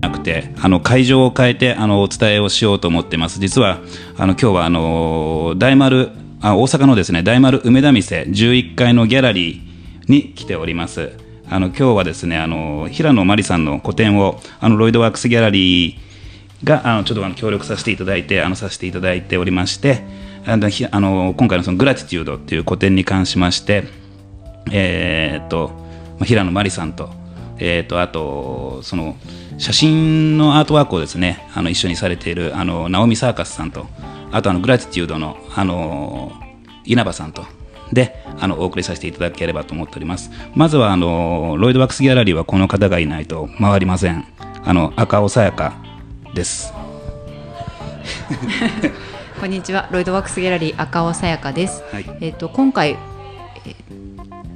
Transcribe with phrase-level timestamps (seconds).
[0.00, 3.40] なくてあの会場を変えてあのお伝えをしようと思ってます。
[3.40, 3.80] 実は
[4.16, 6.10] あの今日はあの大丸
[6.40, 11.10] あ大阪のですね大丸梅田店11階のギャラリーに来ております。
[11.50, 16.11] あの今日はですねあの平野真理さんの個展をあのロイドワークスギャラリー
[16.64, 20.02] があのちょっとあの協力させていただいてあのさせていただいておりまして
[20.46, 23.84] あのあの今回のそのグラティテュードっていう個展に関しまして
[24.70, 25.70] えーっと
[26.24, 27.10] 平野真理さんと,、
[27.58, 29.16] えーっとあとその
[29.58, 33.86] 写真のアートワークをですねあの一緒にされているあのナオミ・サーカスさんと
[34.30, 36.32] あとあのグラティテュードのあの
[36.84, 37.44] 稲葉さんと
[37.92, 40.30] であのお送りさせていただければと思っております。
[40.54, 44.24] まずはあのロイドワックスギャラリーはこの方がいないと回りません。
[44.64, 45.74] あの赤尾さやか。
[46.34, 46.72] です
[49.40, 51.82] こんにちは、ロイドワックスギャラリー赤尾さやかです。
[51.90, 54.12] はいえっ、と今回、えー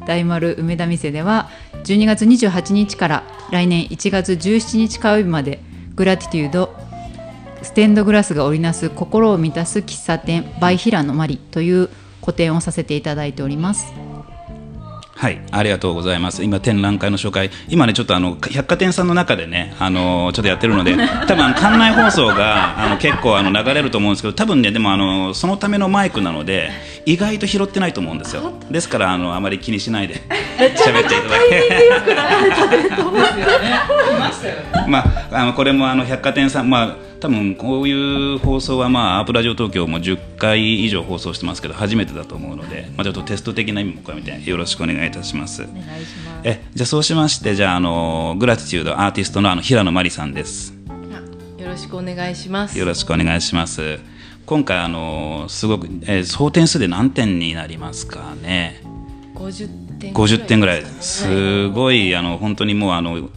[0.06, 1.51] 大丸梅田店では
[1.84, 5.61] 12月28日から来年1月17日火曜日まで
[5.95, 6.75] グラティテュード
[7.62, 14.06] ステンドグラスが織りなす心を満たす喫茶店バイ平野マリという個展をさせていただいております。
[15.17, 16.45] はい、ありがとうございます。
[16.45, 20.95] 今展覧会の紹介、今ねちょっとあの百貨店さんの中でね、あのちょっとやってるので、
[21.27, 26.70] 多分館内放送があの結構あの流れると思うんですけど、多分ねでもあのそのためのマイクなので
[27.06, 28.53] 意外と拾ってないと思うんですよ。
[28.70, 30.17] ですからあのあまり気にしないで
[30.58, 31.70] 喋っていただけ。
[34.86, 45.62] まああのこれもあの百貨店さんまあ多分こういう放送はまあアープラジオ東京も10回以上放送してますけど初めてだと思うので、まあちょっとテスト的な意味も込めてよろしくお願いいたします。
[45.62, 46.48] お願いします。
[46.48, 50.75] えじゃあそうしましてじゃああのグラティチュードアーティストのあの平野真理さんです。
[51.58, 52.78] よろしくお願いします。
[52.78, 53.98] よろしくお願いします。
[54.45, 58.83] 今回あのすごく、えー総点数で何点になりますかね
[59.34, 61.68] ？50点50点ぐらいす。
[61.70, 63.30] ごいあの本当にもうあの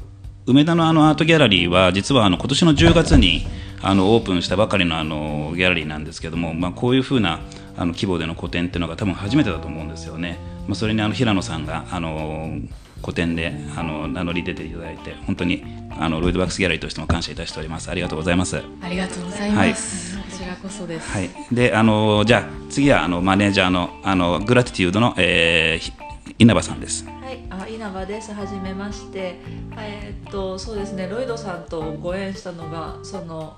[0.46, 3.48] 梅田のあのアートギャラリーは実はあの今年の10月に
[3.82, 7.40] あのオープンしたばかりのあのギャラリーなんですけども、まあ、こういうふうな
[7.78, 12.60] あの規模での個展っていうのが多分初めてだと思うんですよね、まあ、それにあの平野さんがあの
[13.02, 15.64] 個展であの名乗り出ていただいて本当に
[15.98, 20.18] あのロイドバックスギャラリーとしても感謝いたしておりますありがとうございますありがとうございます。
[20.18, 21.12] こちらこそです。
[21.12, 25.92] はい、であのじゃあ次はあのマネージャーのあのグラティテュードの、えーひ
[26.38, 28.34] 稲葉さんですはい、あ稲葉です。
[28.34, 29.40] はじめまして。
[29.78, 33.58] えーっとそうですね、ロイドさんとご縁したのがその。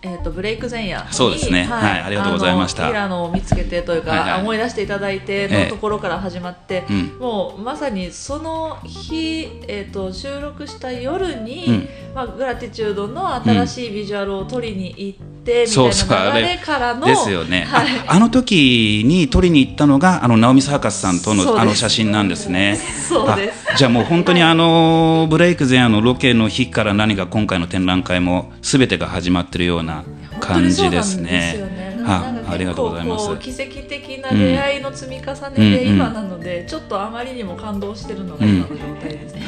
[0.00, 1.64] えー、とブレイク前夜にそうですね。
[1.64, 2.00] はい。
[2.02, 2.84] ありがとうございました。
[2.84, 4.40] あの平野を見つけてというか、はいはい。
[4.42, 5.64] 思い出していただいてええ。
[5.64, 7.18] のところから始まって、うん。
[7.18, 11.88] もうまさにその日、えー、と収録した夜に、うん。
[12.14, 16.54] まあ、グラティチュードの新しいビジュアルを撮りに行って、そうみたいな流れ。
[16.56, 17.86] れからのですよね、はい。
[18.06, 22.76] ああの時に撮りに行ったのがあのナオミ・サーカスさんとのあの写真なんですね。
[23.08, 23.66] そうです。
[23.72, 30.04] あじゃあもう本当にあのブレイク前夜のロケの日から何か今回の展覧会も全てが始まってるような
[30.40, 31.78] 感じですね。
[32.06, 33.36] あありがとうございます。
[33.38, 35.94] 奇跡的な出会いの積み重ねでうん。
[35.94, 39.42] 今なので、ちょっとあまりにも感動してるのが今の状態ですね。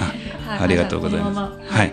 [0.46, 1.72] ありがとうございます。
[1.72, 1.92] はい。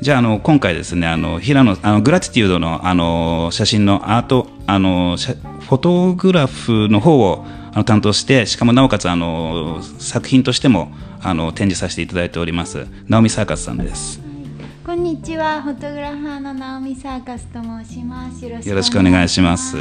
[0.00, 14.20] じゃああの今回ですねあの平野あのグラティテュードのあの写真のアートあの写フォトグラフの方をあの担当してしかもなおかつあの作品としてもあの展示させていただいておりますナオミサーカスさんです。
[14.86, 18.42] こんにちは、フォトグラファーのナオミサーカスと申します。
[18.42, 19.76] よろしくお願いします。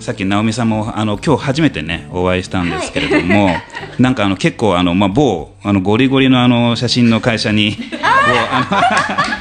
[0.00, 3.50] さっき直美さんもあの今日初めてねお会いしたんですけれども、
[4.00, 9.39] なんかあの結構あのまあ某あのゴリゴリのあの写真の会社にあの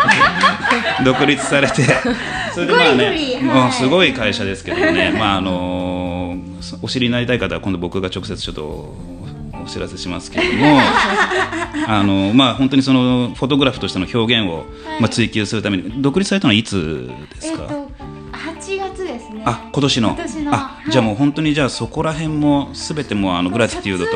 [1.03, 1.83] 独立されて、
[2.53, 6.37] それでまあねもうすごい会社ですけどね、まああの
[6.81, 10.79] お知りになりたい方は今度僕が直接ちょっとお知らせしますけれども、
[11.87, 14.65] あのまあ本当にそのフォトグラフとしての表現を、
[14.99, 17.63] まあ追求するために独立されたのはいつですか？
[17.63, 17.91] えっと、
[18.31, 19.41] 8月ですね。
[19.45, 20.09] あ今年の。
[20.09, 20.91] 今年のあ、はい。
[20.91, 24.11] じゃあもう本当にじゃあそこら辺もすべてもうあのグラティテュードと、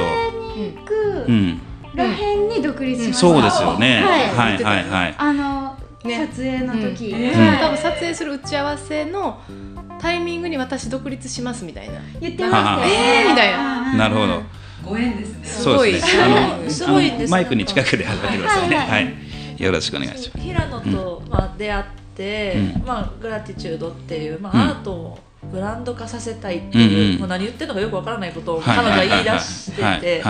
[1.28, 1.62] うん、
[2.56, 3.20] に独立しました。
[3.20, 5.16] そうですよね、ははいいはいはい。
[5.18, 5.63] あの、
[6.04, 6.28] ね。
[6.28, 7.40] 撮影の時、うん。
[7.40, 7.60] はい。
[7.60, 9.42] 多分撮影する打ち合わせの
[10.00, 11.96] タイミングに私独立しますみたいな。
[12.20, 13.24] 言ってましたよね。
[13.24, 13.94] えーみたいな。
[13.98, 14.42] なるほど。
[14.86, 15.48] ご縁ですね。
[15.48, 16.26] そうですごい。
[16.26, 18.70] あのすごいんですマイクに近くで話してください。
[18.70, 18.88] ねはい。
[18.88, 19.64] ははい。
[19.64, 20.46] よろしくお願いします。
[20.46, 21.84] 平野と、まあ、出会っ
[22.16, 22.86] て、うん。
[22.86, 24.62] まあ、グラティチュードっていう、まあうん。
[24.62, 25.20] アートを
[25.52, 27.20] ブランド化させたいっていう、うんうん。
[27.20, 30.24] もう何言ってるのかよくわからないことをはい彼女は言い出してて、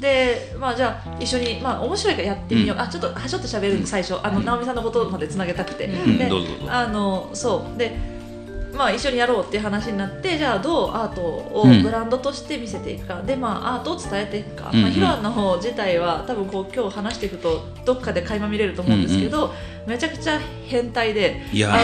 [0.00, 2.82] で、まあ、じゃあ一緒に、まあ、面白いからやってみよう、うん。
[2.82, 4.14] あちょっとはちょっと喋る最初。
[4.22, 6.18] あの直美さんのことまでつなげたくて、ん。
[6.18, 6.72] でどうぞどうぞ。
[6.72, 7.78] あのそう。
[7.78, 8.17] で
[8.74, 11.82] まあ、一緒にやろうっていう話になってじゃあどうアートをうん。
[11.82, 14.82] ブランドとして見せていくか、で、まあ、アートを伝えていくか、うんうん。
[14.82, 19.52] まあ、ヒロアンの方自体は多分こう今日話していくとどっかで垣間見れると思うんですけど、
[19.86, 21.42] めちゃくちゃ変態で。
[21.52, 21.78] いやー。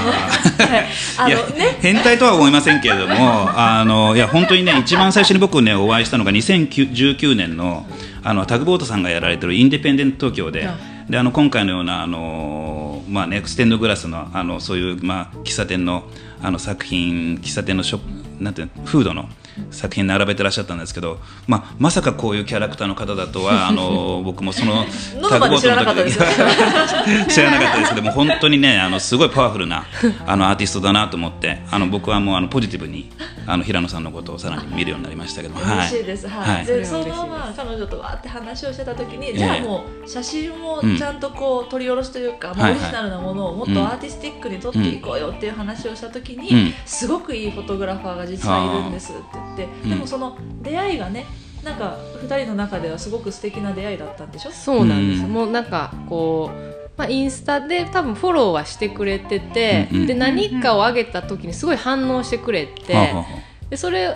[1.18, 1.78] あの ね。
[1.80, 3.14] 変態とは思いませんけれども
[3.58, 7.86] あのいや本当にね一番最初に僕ねお会いしたのが2019年の
[8.22, 10.68] あのタグボートさんがやられてるインディペンデント東京で。
[11.08, 16.04] であの今回のようなあの、まあね、ステンドグラスのあのそういう、まあ、喫茶店の
[16.44, 19.30] あの作品喫茶店のショップなんていうのフードの
[19.70, 24.84] 作品並べてらっしゃったんですけど、まあ、まさかこういうキャラクターの方だとは あの僕もその
[25.20, 26.24] 喉まで知らなかったですよ
[27.28, 27.94] 知らなかったです。
[27.94, 29.84] けども本当にねあのすごいパワフルな
[30.26, 33.10] あのアーティストだなと思ってあの僕はもうあのポジティブに
[33.46, 36.56] あの平野さんのことをさらに見るようになりましたけども、嬉しいです、はい。
[36.56, 36.66] はい。
[36.66, 39.38] でそのまま彼女とわーって話をしてた時に、ええ。
[39.38, 46.74] じゃあもう写真をちゃんとこう取り下ろしというか、もうはいオリジナルなものをもっとアーティスティックに撮っていこうよっていう話をした時に、うん。
[46.86, 49.90] すごくいいフォトグラファーが実はいるんですって言って、うん。
[49.90, 51.26] でもその出会いがね
[51.62, 54.50] なんか2人の中ではすごく素敵な出会いだったんでしょ？
[54.50, 55.32] そうなんです、うん。
[55.32, 60.06] もうなんかこう、まあ、インスタで多分フォローはしてくれてて、うんうん。
[60.06, 63.24] で何かを上げた時にすごい反応してくれて、はあはあは
[63.70, 64.14] でそれ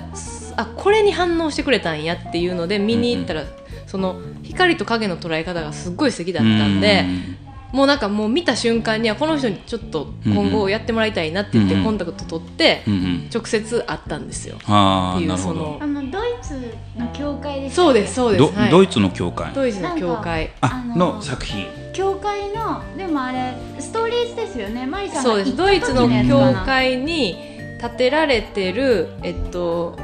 [0.56, 3.44] あこれに反応してくれたんやっていうので見に行ったら、
[3.86, 12.82] その光と影の捉え方がすっごい素敵だあったんで、うんもうなんかもう見た瞬間にはこの人にちょっと今後やってもらいたいなって言ってコンタクト取って
[13.32, 14.56] 直接会ったんですよ。
[14.66, 15.78] ああっていうなるほど。
[15.80, 18.54] あのドイツの教会ですそうですそうです。
[18.54, 18.70] はい。
[18.70, 19.52] ドドイツの教会。
[19.52, 20.50] ドイツの教会。
[20.60, 21.66] ああのの作品。
[21.92, 24.86] 教会のでもあれストーリーズですよね。
[24.86, 25.50] マリさんがそうです。
[25.50, 26.60] 行ったドイツの時やつかな。
[26.60, 27.36] 教会に
[27.80, 29.96] 建てられてる、えっと、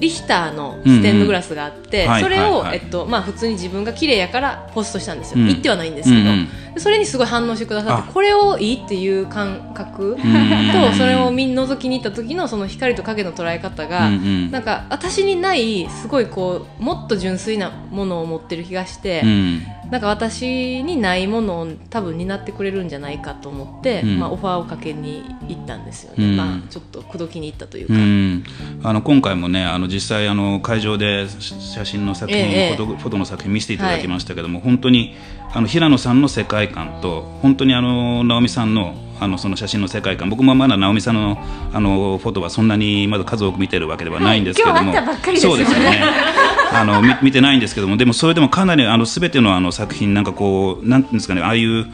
[0.00, 2.20] リヒターのステンドグラスがあって、うんうん。
[2.20, 5.46] それを、えっとまあ、普通に自分が綺麗やからポストしたんですよ、うん。
[5.48, 6.48] 言ってはないんですけど、うんうん。
[6.74, 8.12] でそれにすごい反応してくださってあ。
[8.12, 14.50] これをいいっていう感覚うんとそれを見覗きに行った時のその光と影の捉え方が、うんうん。
[14.50, 19.62] なんか私にないすごいこうもっと純粋なものを持ってる気がして、うん
[19.94, 24.18] なんか私にないものを多分担ってくれるんじゃないかと思って、うん。
[24.18, 26.36] まあ、オファーをかけに行ったんですよね、うん。
[26.36, 28.44] まあ、ちょっと口説きに行ったといううか、ん、
[28.82, 32.76] あの今回もねあの実際あの会場で写写真の作品、ええ。
[32.76, 35.14] フォトフォトの作品見せていただきましたけども、本当に
[35.52, 40.28] あの平野さんの世界観と本当にあの直美さんのあのその写真の世界観。
[40.28, 41.38] 僕もまだ直美さんの
[41.72, 46.02] あのフォトはそんなにまだ数多く見てるわけではないんですけども、はいそうですよね。
[46.72, 47.96] あの見見てないんですけども。
[47.96, 51.42] でもそれでもかなりあの全てのあの作品なんかこうなんですかね。
[51.42, 51.86] ああいう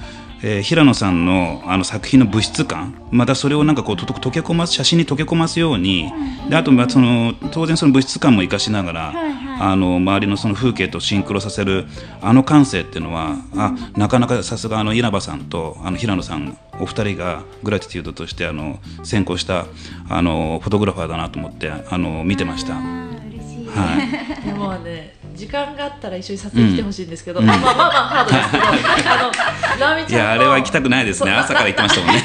[0.43, 6.11] えー平野さんのあの作品の物質感またそれをなんかこうとと溶け込ます写真に溶け込ますように
[6.49, 9.13] であとまあその当然その物質感も生かしながら、
[9.61, 11.87] あの周りのその風景とシンクロさせる
[12.23, 19.67] あの感性っていうのはあなかなかさすがあの稲葉さんとあの平野さんお二人がグラティテュードとしてあの先行した
[20.09, 22.75] あのフォトグラファーだなと思ってあの見てました。
[22.75, 24.47] はあー嬉しい、い。
[24.49, 27.47] でもね時間があったら一緒に撮影来てほしいんですけど、うん。
[27.47, 30.25] まあまあまあまあハードですけどあのちゃんの。
[30.25, 31.32] やあれは行きたくないですね。
[31.32, 32.23] 朝から行ってましたもんね。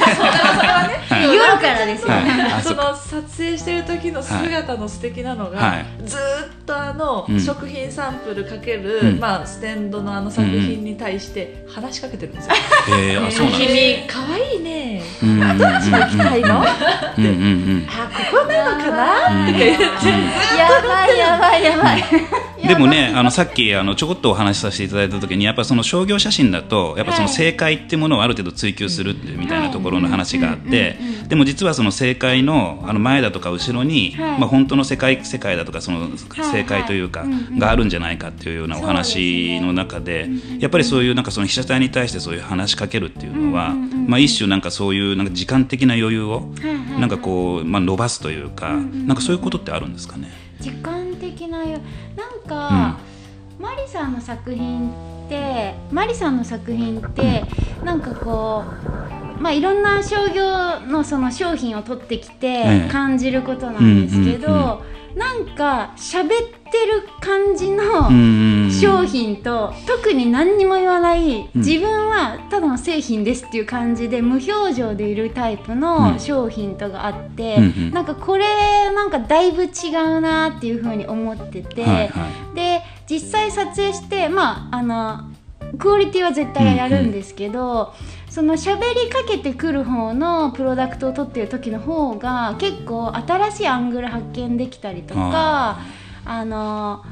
[1.35, 2.51] 夜からですよね、はい。
[2.53, 5.85] あその撮影してる時の姿の素敵なのが、はい。
[6.05, 6.21] ずーっ
[6.65, 9.19] とあの、うん食品サンプルかける、うん。
[9.19, 12.55] まあ、ステンドのあの作品に対して話しかけてるんですよ。
[12.89, 15.03] えー、あそうなん君可愛いね。
[15.21, 15.57] うんうんうんうん。
[15.57, 16.63] どっちが着たいの？
[17.17, 17.31] うんうん。
[17.31, 17.35] う
[17.81, 17.87] ん。
[17.87, 19.47] あここなのかな？
[19.47, 19.85] うんって言って
[20.57, 22.03] やばいやばいやばい
[22.67, 34.39] でもねあのさっきあのちょこっとお話しさせていただいた時にやっぱその商業写真だとやっぱその正解っていうものをある程度追求するみたいなところの話があってでも実はその正解のあの前だとか後ろに、はい。
[34.39, 37.25] まあ、本当の世界世界だとかその正解というか、
[37.57, 40.29] があるんじゃないかっていうようなお話の中で
[40.59, 46.53] やっぱりそういうなんかその被写体に対してそういう話しかけるっていうのは、まあ、一種なんかそういうなんか時間的な余裕を
[46.99, 50.31] なんかこう、まあ、伸ばすというか、なんかそういうことってあるんですかね？
[50.59, 51.04] 時間
[52.15, 52.97] 的なんか、
[53.59, 54.89] マリさんの作品
[55.25, 57.45] ってマリさんの作品って
[57.83, 58.65] なんかこ
[59.39, 62.87] うまあいろんな商業のその商品を取ってきええ。
[62.87, 71.61] て感じることなんですけど、うんうんうんなんか喋ってる感じの、うん商品と特に何にも言わない、うん。
[71.61, 75.79] 自分はただの製品ですっていう感じで無表情でいるタイプうん。
[75.79, 77.91] の商品とかあって、うんうん。
[77.91, 79.67] なんかこれなんかだいぶ違
[80.17, 82.55] うなっていうふうに思ってて、はいはい。
[82.55, 85.31] で実際撮影してまああの
[85.77, 87.93] クオリティは絶対やるんですけど、
[88.35, 95.79] その喋りかけてくる方のプロダクトを撮ってる時の方が結構新しいアングル発見できたりとか
[96.25, 97.05] あの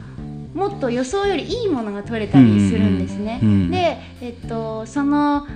[0.54, 3.40] もっと予想よりいいものが撮れたりするんですね。
[3.42, 3.54] うんうん。
[3.54, 5.48] うんで、えっと、その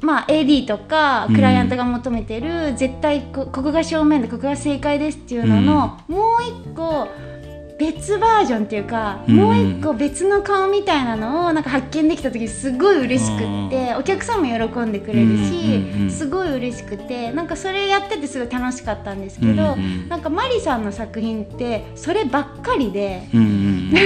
[0.00, 7.06] まあ、AD とかクライアントが求めてる、絶対こここが正面でここが正解ですっていうのの、もう一個
[7.82, 9.36] 別バージョンっていうか、うん。
[9.36, 23.28] もう一個別の顔みたいなのをなんか発見できた時すごい嬉しくって、お客さんも喜んでくれるし、すごい嬉しくてなんかそれやっててすごい楽しかったんですけど、うんうんなんかマリさんの作品ってそればっかりで。
[23.34, 23.92] うん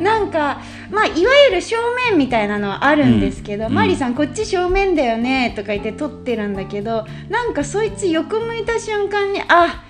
[0.00, 0.60] なんか
[0.90, 1.16] まあいわ
[1.48, 1.76] ゆる正
[2.10, 9.84] 面みたいなのはあるんですけど、うんマリさんこっち正面だよねとか言って撮ってるんだけどなんかそいつ横向いた瞬間にあ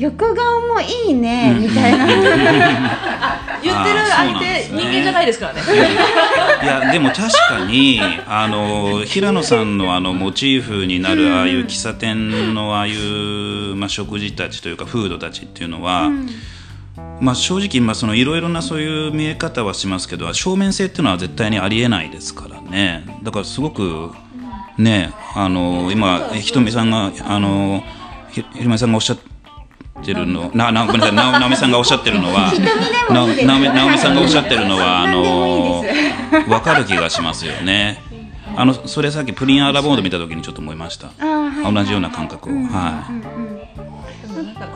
[0.00, 2.06] 横顔もいいねみたいな、
[3.62, 5.60] 言ってる相手人間じゃないですからね。
[5.60, 16.10] ーいやでも確かにあの平野さんのあのモチーフになるああいう喫茶店のああいう、まあ、食事たちというかフードたちっていうのは、
[17.20, 23.04] まあ、正直まあそのいろいろなそういう見え方はしますけど正面性っていうのは絶対にありえないですからね。
[23.22, 24.12] だからすごく
[24.78, 27.84] ねあの今ひとみさんがあの
[28.30, 29.18] ひひろみさんがおっしゃっ
[30.00, 30.50] てるの？
[30.54, 31.14] ななごめんなさい。
[31.14, 32.52] な直美さんがおっしゃってるのは
[33.10, 33.46] なもいいです。
[33.46, 35.88] 直美直美さんがおっしゃってるのはあのい
[36.40, 38.02] いで分かる気がしますよね。
[38.56, 41.10] あのそれさっきプリンアラボード見た時にちょっと思いました。
[41.62, 43.12] 同じような感覚を、はい。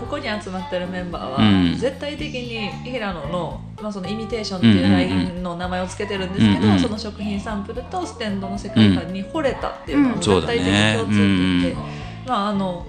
[0.00, 1.42] ここに集まってるメンバーは、う
[1.74, 1.76] ん。
[1.76, 10.20] 絶対的に平野の,、まあそのイミテーションっていうラインの名前をつけてるんですけど、その食品サンプルとステンドの世界観に惚れたっていうのはうん。
[10.20, 11.94] 絶対的に共通点で、そうだね
[12.26, 12.86] まああの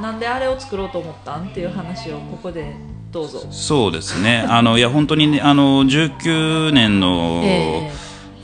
[0.00, 2.74] なんであれを作ろうと思ったんっていう話をここで
[3.10, 3.46] どうぞ。
[3.50, 4.44] そうですね。
[4.48, 7.90] あのいや本当にねあの19年の、え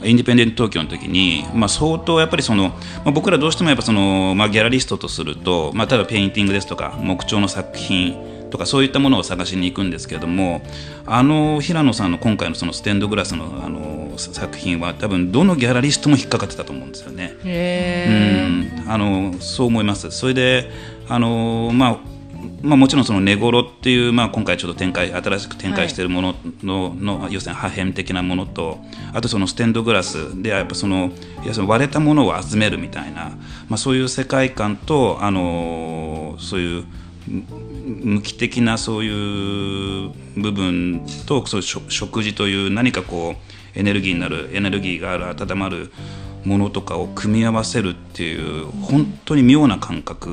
[0.03, 8.15] インディペンデント東京の時に、まあ、相当やっぱりその、まあ、僕らどうしてもやっぱその、まあ、ギャラリストとすると、まあ、例えばペインティングですとか木彫の作品
[8.51, 10.61] とかそういったものを探しに行くんですけれども
[11.05, 17.33] あの平野さんの今回のそのステンドグラスのあの作品は多分どのギャラリストも引っかかってたと思うんですよね。
[17.43, 20.09] へうんあのそう思います。
[20.11, 20.71] それで
[21.09, 22.15] あの、まあ
[22.61, 28.79] まあ、もちろんその寝頃っていう、まあ、今回ちょっと展開新しく展開しているものの,、の要するに破片的なものと
[29.13, 31.11] あとそのステンドグラスでやっぱその
[31.43, 33.37] 要するに割れたものを集めるみたいな、
[33.69, 36.85] まあ、そういう世界観とあのそういう
[37.27, 43.35] 無機的なそういう部分とそういう食食事という何かこ
[43.75, 45.91] うエネルギーになるエネルギーがある温まる
[46.45, 50.29] ものとかを組み合わせるっていう本当に妙な感覚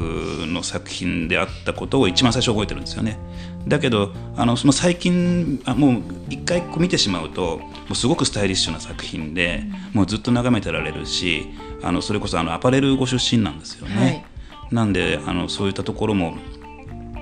[0.47, 3.19] の作品であったことを一番最初覚えてるんですよね。
[3.66, 11.47] だけどあのその最近あもう一回こう見てしまうともうすごくスタイリッシュな作品で、もうずっと眺めてられるし
[11.83, 13.97] あのそれこそあのアパレルご出身なんですよね。
[13.97, 14.25] はい
[14.73, 16.35] なんであのそういったところも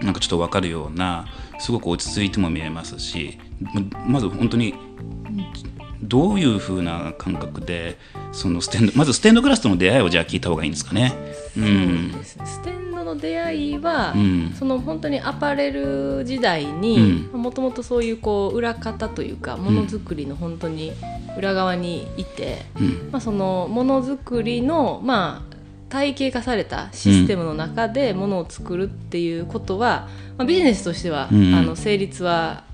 [0.02, 1.26] なんかちょっと分かるような
[1.58, 4.74] すごく落ち着いても見えますしままず本当に
[6.02, 7.98] どういう風な感覚で
[8.32, 11.14] そのステンドまずステンドグラスとの出会いをじゃあ聞いた方がいいんですかね。
[11.56, 14.54] うんステンドの出会いは、うん。
[14.58, 20.92] その本当にアパレル時代にうもともとそういうこう裏方というかものづくりの本当に
[21.36, 23.10] 裏側にいて、うん。
[23.10, 25.56] まあ、そのものづくりのまあ
[25.88, 31.54] 体系化されたシステムの中でものを作るっていうことは、まあ、ビジネスとしては、うん。
[31.54, 32.64] あの成立は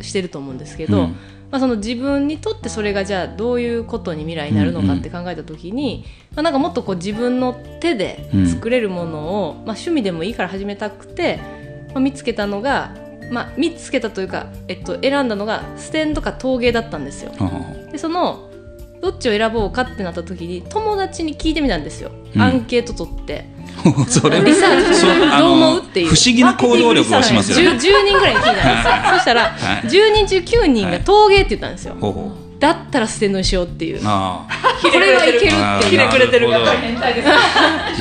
[0.00, 1.16] してると思うんですけど、うん
[1.50, 11.38] まあ、その自分にとってそれがじゃあどういうことに未来になるのかって考えた時に、まあ、なんかもっとこう自分の手で作れるものを、まあ、趣味でもいいから始めたくて、
[11.88, 12.94] まあ、見つけたのが、
[13.30, 17.32] まあ、見つけたというか、えっと、選んだのがステンドか陶芸だったんですよ。
[17.92, 18.50] でその
[19.00, 22.42] どっちを選ぼうかってなった時に友達に聞いてみたんですよ、うん。
[22.42, 23.44] アンケート取って。
[24.08, 25.02] それリサーチ。
[25.02, 26.08] どうの思うっていう。
[26.08, 27.78] 不思議な行動力をしますよ 10, ね。
[27.78, 29.12] 人ぐらいに聞いたんですよ。
[29.14, 29.86] そしたらはい。
[29.86, 32.46] 10人中9人が陶芸って言ったんですよ、ほうほう。
[32.58, 34.00] だったらステンドにしようっていう。
[34.04, 34.46] あ
[34.80, 36.76] これはいけるってひねくれてるなるほど。
[36.78, 37.28] 変態です。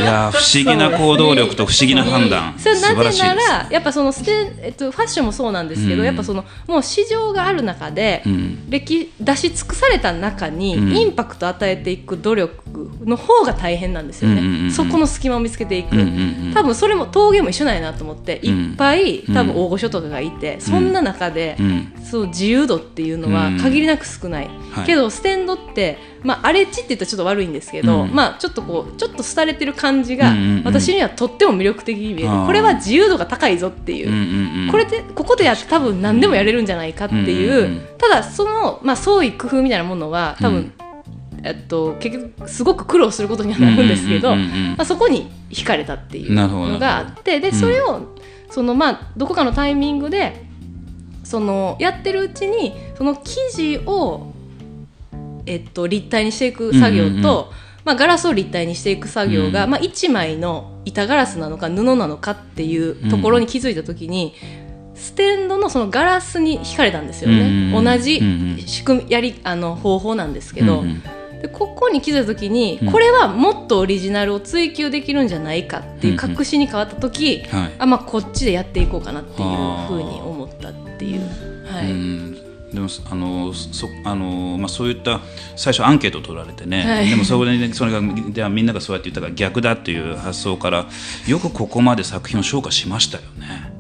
[0.02, 0.32] いやー
[0.64, 2.54] 不思議な行動力と不思議な判断。
[2.58, 6.06] それなぜならやっぱそのステン、えっと、ファッションもそうなんですけど、うん。
[6.06, 8.70] やっぱそのもう市場がある中で、うん。
[8.70, 10.96] 歴出し尽くされた中に、うん。
[10.96, 14.72] インパクトを与えていく努力の方が大変なんですよね、うんうんうんうん。
[14.72, 19.62] そこの隙間を見つけていく、うんうんうん多分それも陶芸も一緒なんやなと思って、うんいっぱい多分うん。
[19.66, 21.94] 大御所とかがいて、そんな中で、うん。
[22.10, 23.58] そう自由度っていうのはうん。
[23.58, 24.50] 限りなく少ない、
[24.86, 24.88] はい。
[24.88, 28.13] けどステンドって、まあ、荒れ地って言ったらちょっと悪いんですけど、うん。
[28.13, 30.63] まあ、ちょっとこうちょっと廃れてる感じが、うんうんうん。
[30.63, 32.30] 私にはとっても魅力的に見える。
[32.30, 37.82] あーこれは自由度が高いぞっていう、これでここでやって多分何でもやれるんじゃないかっていう,、うんうんうん。
[37.98, 40.74] ただその、まあ、創意工夫みたいなものは多分、うん
[41.44, 48.15] えっと、結局すごく苦労することにはなるんですけど、うんうんうんうんまあ、そこに惹かれたっていうなるほどのがあってでそれを、
[48.50, 50.44] そのまあどこかのタイミングで
[51.24, 54.34] そのやってるうちにその生地を、
[55.46, 57.24] えっと、立体にしていく作業と、うんうんうん。
[57.86, 59.70] まあ、ガラスを立体にしていく作業が、うん。
[59.72, 64.34] まあ、1枚の板ガラスなのか布なのかっていうところに気づいた時に、
[64.96, 71.42] ステンドのそのガラスに惹かれたんですよね、うん同じうん仕組みやりあの方法なんですけど、うんうん。
[71.42, 72.92] でここに気づいた時に、うん。
[72.92, 76.18] これはもっとオリジナルを追求できるんじゃないかっていううん。
[76.18, 77.72] 確信に変わった時、はい。
[77.78, 81.22] あまあ、こっちでやっていこうかなっていうふうに思ったっていう。
[81.68, 81.92] はい。
[81.92, 82.35] うん
[82.75, 85.22] でもあのそあの、まあ、そういった
[85.55, 87.10] 最初アンケートを取られてね、はい。
[87.10, 90.86] でもそれでそれがではみんながそうやって言ったから逆だっていう発想から
[91.27, 93.74] よくここまで作品を消化しましたよね。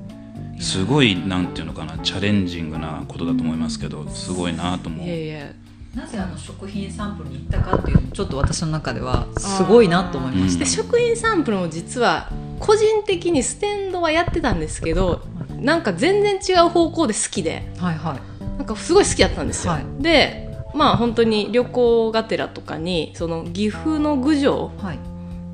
[0.59, 5.05] すごいなんていうのかなチャレンジングなことだと思いますけどすごいなと思う。
[5.05, 5.51] いやいや。
[5.93, 15.21] なぜあの食品サンプルに行ったかっていうちょっと私の中ではすごいなと思いましうんで食品サンプルも実は個人的にステンドはやってたんですけど
[15.59, 17.71] なんか全然違う方向で好きで。
[17.77, 17.85] た。
[17.85, 18.34] はいはい。
[18.57, 19.73] なんかすごい好きだったんですよ。
[19.73, 20.43] はいで
[20.73, 24.99] まあ本当に旅行がてらとかにその岐阜の郡上はい。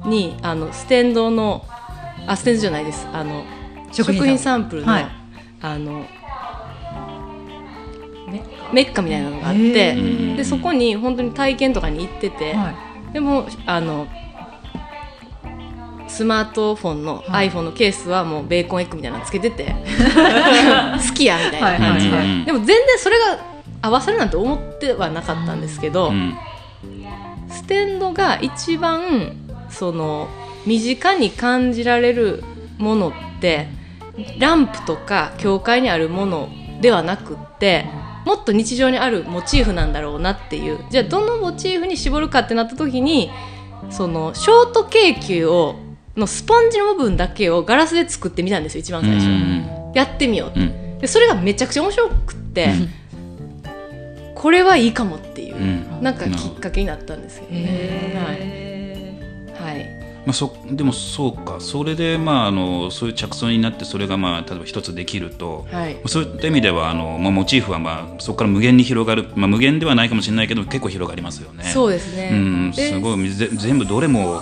[0.10, 1.64] にあのステンドの
[2.26, 3.44] あステンドじゃないですあの
[3.92, 5.08] 食品サンプルの,、はい
[5.62, 6.00] あの
[8.32, 8.44] ね
[8.74, 13.14] メッカみたいなのがあっへてーでそこに本当に体験とかに行ってて、はい。
[13.14, 14.08] でもあの
[16.22, 17.50] スマートフォンのはい。
[17.50, 19.74] iPhone のケースはもうベーコンエッグみたいなのつけてて。
[19.74, 21.88] 好きやみたいな。
[21.88, 22.38] 感じで、はいはい。
[22.38, 23.40] はいでも全然それが
[23.82, 26.38] 合わさるなんて思ってはなかったんですけど、うん。
[27.50, 29.36] ステンドが一番
[29.70, 30.28] その
[30.68, 32.44] 身近に感じられる
[32.78, 33.68] ものって
[34.38, 36.50] ランプとか教会にあるもの
[36.82, 37.88] ではなくって
[38.26, 40.78] もっと日常にあるモチーフなんだろうなっていう。
[40.92, 43.32] じゃあどのモチーフに絞るかってなった時に
[43.90, 45.76] そのショートケーキを
[46.16, 49.92] のスポンジの部分だけをガラスで作ってみたんですよ一番最初、うん。
[49.94, 51.00] やってみようってうん。
[51.00, 52.74] でそれがめちゃくちゃ面白くって、
[54.36, 56.04] これはいいかもっていう、うん。
[56.04, 57.62] なんかきっかけになったんですけどね。
[57.64, 60.02] へはい、はい。
[60.26, 61.58] まあ、そでもそうか。
[61.60, 65.98] それで、まあ、あのそういう着想になってそれが、まあ、例えば一つできると、はい。
[66.06, 71.64] そういった意味ではあの、まあ、モチーフは、まあ、そこから無限に広がる、まあ、無限ではないかもしれないけど結構広がりますよね。
[71.64, 72.30] そうですね。
[72.32, 73.30] うん、ですごい。
[73.30, 74.42] ぜ全部どれも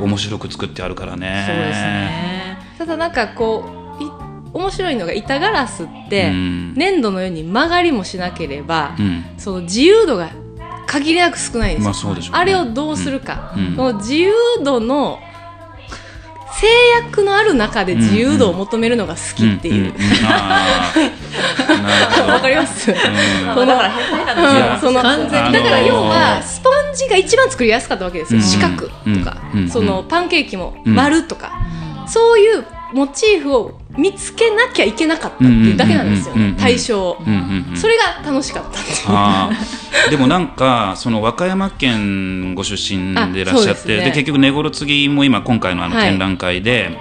[0.00, 1.44] 面白く作ってあるからね。
[1.46, 2.58] そうですね。
[2.78, 4.06] ただなんかこうい
[4.52, 10.30] 面白いのが板ガラスってうん粘土のように曲がりもしなければ、うんその自由度が
[10.86, 12.10] 限りなく少ないんですよ。
[12.10, 14.32] まあねあれをどうするか、うんその自由
[14.62, 15.18] 度の
[16.60, 16.66] 制
[17.02, 19.92] 約のある中で自由度を求めるのが好きっていう。
[22.28, 22.86] わかります？
[22.92, 23.02] だか
[23.64, 24.78] ら変態なんですよいや。
[24.80, 25.52] その完全に。
[25.52, 28.46] だから要はスポンジが一番作りやすかったわけですよ、うん。
[28.46, 28.90] 四角と
[29.24, 29.68] か、うん。
[29.68, 30.94] そのパンケーキもうん。
[30.94, 31.52] 丸とか、
[32.06, 37.16] そういうモチーフを見つけなきゃいけなかったっていうだけなんですよね対象
[37.74, 38.72] それが楽しかったっ
[40.08, 44.04] てでもなんかその和歌山県ご出身でいらっしゃってね。
[44.04, 46.96] で結局根ろ継も今今回のあのはい展覧会で、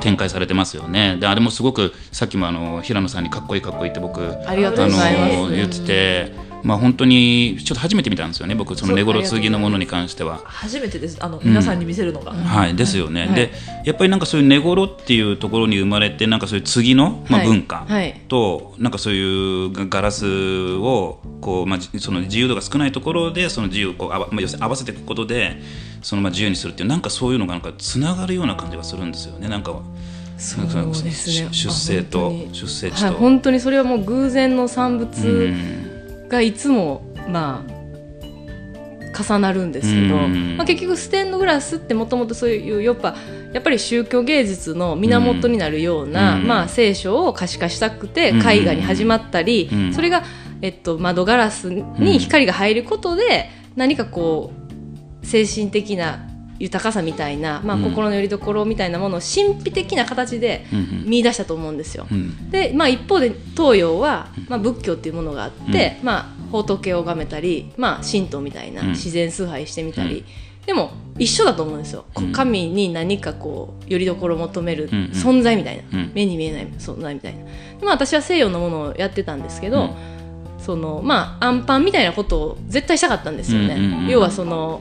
[0.00, 1.16] 展開されてますよね。
[1.18, 6.32] であれもすごくさっきもあの平野さんにかっこいいかっこいいって僕あの言ってて、
[6.64, 10.40] まあ、本当にちょっと初めて見たんですよね僕その根ろ継のものに関しては。
[10.44, 11.18] 初めてです。
[11.20, 13.34] あの皆さんに見せるのが、はい、ですよね、はい。
[13.34, 13.52] で
[13.84, 17.48] やっぱりなんかそういう根ろっていうところに生まれてなんかそういう次の、まあ、はい。
[17.48, 18.18] 文化はい。
[18.28, 25.60] と、なんかそういうガガラスをこう、まあ、じその自由度が少ないところでその自由をこうあわ、まあ、要するに合わせていくことで
[26.02, 29.48] そのまあ自由にするっていうなんかそういうのがなんかつながるような感じがするんですよね。
[29.48, 29.82] なんか
[30.38, 31.48] そうですね。
[31.52, 33.06] 出生と出生地と。
[33.06, 35.93] はい本当にそれはもう偶然の産う物ん
[36.28, 37.74] がいつもまあ
[39.22, 40.56] 重なるんですけど、うん。
[40.56, 43.14] まあ、結局ステンドグラスってもともとそういうやっぱ
[43.52, 46.46] やっぱり宗教芸術の源になるような、うん。
[46.46, 49.94] まあ、聖書を可視化したくてうん絵画に始まったり、うん。
[49.94, 50.24] それが、
[50.60, 54.52] えっと、窓ガラスに光が入ることで何かこ
[55.22, 57.82] う精神的な豊かさみたいな、まあ、うん。
[57.82, 61.04] 心の拠り所みたいなものを神秘的な形でうんうん。
[61.06, 62.06] 見出したと思うんですよ。
[62.10, 62.50] うん。
[62.50, 68.88] で、まあ、一方で東洋は、まあ、仏教っていうものがあって、まあ、仏を拝めたり、まあ、神道みたいなうん。
[68.90, 70.24] 自然崇拝してみたり、
[70.66, 72.32] でも一緒だと思うんですよ、こうん。
[72.32, 75.04] 神に何かこうよりどころを求めるうん。
[75.04, 75.10] うん。
[75.10, 76.12] 存在みたいな、うん。
[76.14, 77.44] 目に見えない存在みたいな。
[77.44, 77.50] で、
[77.82, 79.90] まあ、私は西洋のものをやってたんですけど、
[80.64, 84.80] そのまあアンパンみたいなことを絶対したかったんですよね、うんうんうん要はその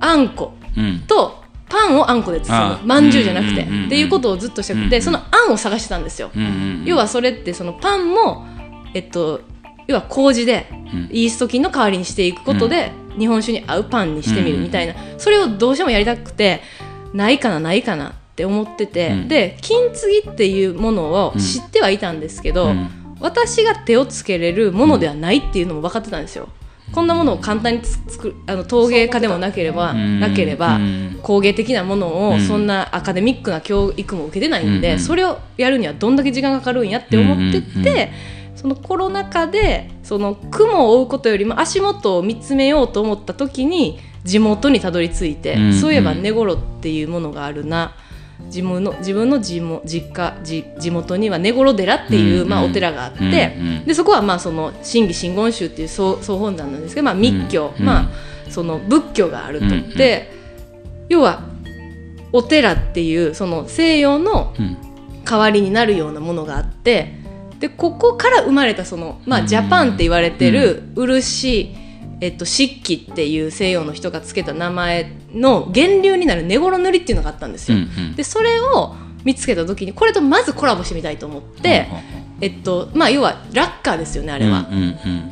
[0.00, 1.00] あんこうん。
[1.06, 5.02] とパンをあんこで包あむまんじゅうじゃなくて、うんうんうんっていうことをずっとしたくて、うんうん。
[5.02, 8.46] そのあんを探してたんですよ、うんうん要はそれってそのパンも、
[8.94, 9.40] えっと、
[9.86, 11.08] 要は麹でうん。
[11.12, 16.62] イースト菌の代わりにしていくことで、日本酒に合うパンにしてみるみたいな、それをどうしてもやりたくて
[17.12, 19.28] ないかなないかなって思ってて、うん。
[19.28, 22.88] で金継ぎっていうものを知ってはいたんですけど、うん。
[23.20, 26.48] 私が手をつけれるものではないっていうのも分かってたんですよ。
[26.92, 30.20] こんなものを簡単につ作るあの陶芸家でもなければうん。
[30.20, 31.18] なければうん。
[31.22, 34.98] 工芸的なものうんをそんなアカデミックな教育も受けてないんで、うん。
[34.98, 38.12] それをやるにはどんだけ時間がかかるんやって思ってて、
[38.56, 47.94] そのコロナ禍でその雲を追うことよりも足元を見つめようと思った時に地元にたどり着いて、そういえば根頃っていうものがあるな
[48.46, 53.84] 自分の自分の地も実家地地元には根頃寺っていう、うんまあ、お寺があって、うんうん。
[53.84, 59.94] でそこはまあその真偽真言宗っていう総総本山なんですけど、まあ、密教、うんまあ、その仏教があると、うんうん。
[59.94, 60.32] で
[61.08, 61.42] 要は
[62.32, 64.76] お寺っていうその西洋のうん。
[65.22, 67.14] 代わりになるようなものがあって
[67.60, 69.46] でここから生まれたその、まあ、うん。
[69.46, 71.76] ジャパンって言われてる漆、
[72.20, 77.78] えっと、漆器っていう西洋の人がつけた名前の源流になる根頃塗りっていうのがあったんですよ。
[77.78, 78.14] うんうん。
[78.14, 81.88] でそれを見つけた時にこれとまずコラボしてみたいと思って、
[82.40, 84.66] えっとまあ、要はラッカーですよねあれは。
[84.70, 84.82] うんうん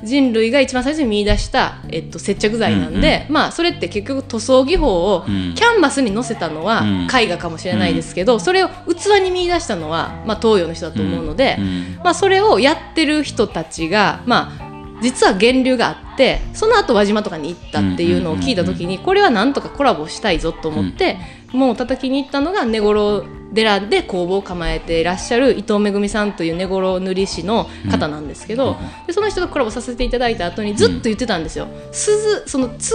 [0.00, 0.06] うん。
[0.06, 5.54] 人類が一番最初に見出した、えっと、接着剤なんで、まあそれって結局塗装技法をうん。
[5.54, 7.08] キャンバスに載せたのはうん。
[7.14, 12.00] 絵画かもしれないですけど、それを器に見出したのは、まあ、東洋の人だと思うので、うん。
[12.04, 14.67] まあ、それをやってる人たちが、まあ、
[15.00, 21.18] 実は源流があってその後輪島とかに行ったっていうのを聞いた時にこれはなんとかコラボしたいぞと思って、
[21.52, 31.68] もう叩きに行ったのが根頃寺で工房を構えていらっしゃる伊藤めぐみさんという根頃塗り師の方なんですけど、でその人とコラボさせていただいた後にずっと言ってたんですよ。
[31.92, 32.94] 鈴その継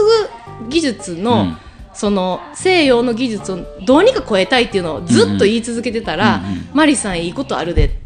[0.59, 1.57] ぐ技術の、うん。
[1.95, 8.01] その西洋の技術をどうにか超えたいっていうのをずっと言い続けてたら、うんうんマリさんいいことあるで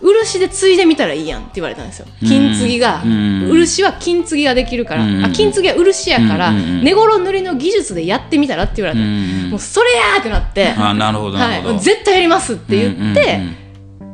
[0.00, 2.06] 漆で継いでみたらいいやんって言われたんですよ。
[2.20, 5.24] 金継ぎが、うん漆は金継ぎができるから、うん。
[5.24, 13.40] あ金継ぎは漆やから、うんうん根頃塗りの技術でやってみたらって言われた、うんもうそれやーってなって、あなるほどなはい、もう絶対やりますって言って、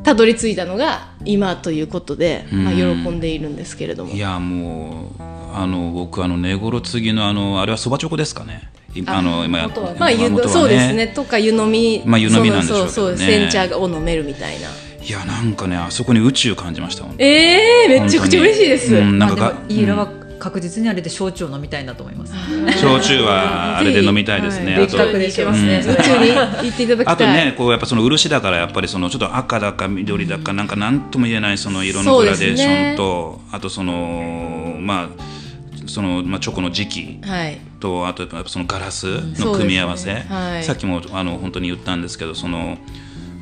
[0.03, 5.23] たどり着いたのが今ということで、まあ、うん喜んでいるんですけれども、いやもう
[5.55, 8.70] あの僕あの根頃次のあのあれはそばチョコですかね。
[8.94, 9.92] 今あの今や元は。
[9.92, 9.97] ね。
[9.99, 11.09] まあ、湯元はそうですね。
[11.09, 12.92] とか湯飲み、まあ湯飲みなんでしょうけどね。
[12.92, 13.27] そうそうそう。
[13.27, 14.68] 煎茶を飲めるみたいな
[15.07, 17.29] いやなんかねあそこに宇宙感じました本当に。
[17.29, 22.35] えー、めちゃくちゃ嬉しいです、うんなんかイーラは確実にあれで焼酎を飲みたいんだと思います。
[22.79, 24.85] 焼酎はあれで飲みたいですね、はい。
[24.85, 24.99] あと。
[24.99, 25.25] ね。
[25.25, 27.14] 宇宙に行っていただきたい。
[27.14, 37.59] あとねこうやっぱその漆だからやっぱりそのちょっと赤だか緑だかなんか何とも言えないその色のグラデーションと、あとそのまあそのまあチョコの時期はい。
[37.81, 39.07] とあとやっぱそのガラス
[39.40, 40.64] の組み合わせ、はい。
[40.64, 42.77] さっきもあの本当に言ったんですけどその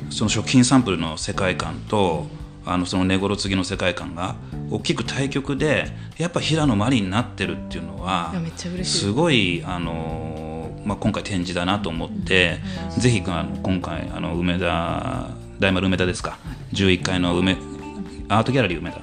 [0.09, 2.27] その食品サンプルの世界観と
[2.65, 4.35] あのその根頃次の世界観が
[4.69, 8.33] 大きく対極でやっぱ平野真理になってるっていうのは
[8.83, 12.59] すごいあの、まあ、今回展示だなと思って、
[12.97, 16.37] ぜひあの今回あの梅田大丸梅田ですか
[16.71, 17.57] 11階の梅
[18.29, 19.01] アートギャラリー梅田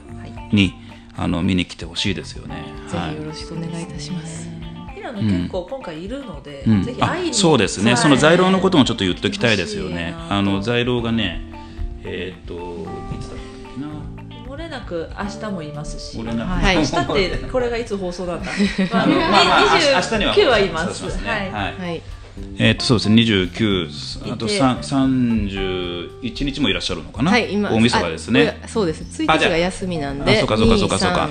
[0.53, 0.75] に、
[1.17, 2.65] あの見に来てほしいですよね。
[2.89, 3.11] はい。
[3.13, 4.49] ぜひよろしくお願いいたします、
[5.13, 6.81] 平野結構今回いるので、うん。
[6.81, 8.03] あぜひ会いにそうですね、はい。
[8.03, 10.15] その在廊のこともちょっと言っときたいですよね。
[10.29, 11.41] あの在廊がね、
[12.05, 13.39] えっ、と、いつだっ
[13.75, 13.89] けな？
[14.49, 16.19] 漏れなく明日もいますし。
[16.19, 16.77] はい。
[16.77, 18.37] 明日ってこれがいつ放送だ、
[18.93, 21.05] まあ、あのまあまあ明日には29はいます。
[21.05, 21.51] はい。
[21.51, 21.79] はい。
[21.79, 22.03] はい。
[22.59, 23.23] えっ、とそうですね。
[23.23, 24.59] 29あといて。
[24.59, 28.61] さん31日もいらっしゃるのかな、はい今大晦日ですね。
[28.65, 29.03] あそうです。
[29.23, 30.37] 1あじゃあ日が休みなんで。
[30.37, 31.29] あそうかそうかそうかそうか。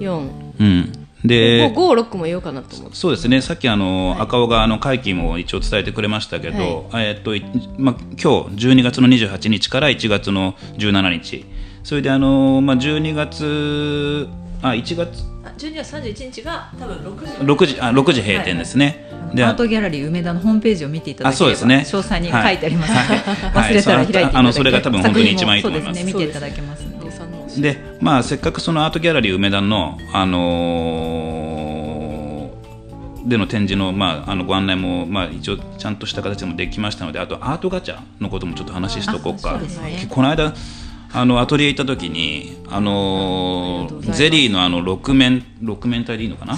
[0.00, 2.96] 4うんで56も言おうかなと思って。
[2.96, 3.40] そうですね。
[3.40, 7.44] さっきあの、赤尾があの会期も一応伝えてくれましたけど、えっとい
[7.78, 11.44] まあ、今日12月の28日から1月の17日。
[11.82, 14.28] それであの、まあ、12月
[14.62, 15.24] あ1月？
[15.44, 17.64] あ12月31日が多分6時。
[17.64, 21.84] 6時あ6時閉店ですね、でアートギャラリー梅田のホームページを見ていただければね。
[21.86, 23.72] 詳細に書いてありますはい。
[23.72, 26.00] 忘れたら開いていただいて、あのそれが多分本当に一番いいと思います。
[26.00, 26.34] 作品もそうですね。
[26.34, 26.82] 見ていただけます。
[26.82, 26.85] の
[27.60, 32.26] でまあ、せっかくそのアートギャラリー梅田の、あのー
[33.26, 39.58] での展示の,、まあ、あのご案内も、まあ、一応ちゃんとした形でもできましたのであとアートガチャのこともちょっと話しとこうか。
[39.58, 40.06] ね。
[40.08, 40.54] この間
[41.12, 46.56] あのアトリエ行った時に、あのーゼリーのあの6面6面体でいいのかな？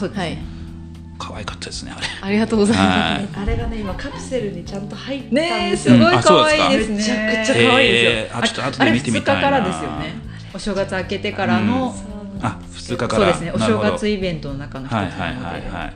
[1.18, 2.06] 可愛かったですねあれ。
[2.20, 3.36] ありがとうございます。
[3.36, 3.44] はい。
[3.44, 6.64] あれがね今カプセルにちゃんと入ったんですよ、すごいあそうですか。
[6.64, 9.48] 可愛いですねめちゃくちゃ可愛いですよえーあちょっと後で見てみたいな。
[9.48, 11.94] あれ2日からですよねお正月明けてからの、
[12.40, 13.14] あ2日から。
[13.14, 13.52] そうですね。
[13.52, 15.92] お正月イベントの中の一つなので、はいはいはいはい。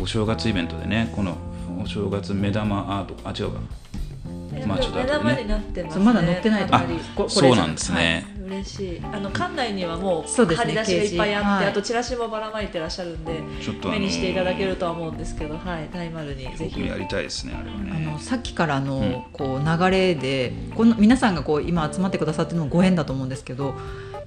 [0.00, 1.36] お正月イベントでねこの
[1.82, 3.60] お正月目玉アートあ違うか。
[4.66, 5.18] まあちょっと目後でね。
[5.18, 6.78] 玉になってますそうねまだ載ってないとこ
[7.16, 9.00] これそうなんですね、嬉しい。
[9.12, 11.66] あの館内にはもそうですねう張り出しがいっぱいあって、はい。
[11.66, 16.80] あとチラシもばらまいてらっしゃるんでちょっとあの目にしていただけるとは思うんですけどはい大丸にぜひ。
[16.80, 19.22] 僕やりたいですねあれはあねのさっきからの、うん。
[19.32, 23.74] こう流れでこの皆さんがこう今集まってくださってるのもご縁だと思うんですけど